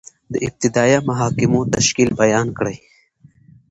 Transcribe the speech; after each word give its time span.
د 0.33 0.35
ابتدائیه 0.47 0.99
محاکمو 1.09 1.59
تشکیل 1.75 2.09
بیان 2.21 2.47
کړئ؟ 2.57 2.77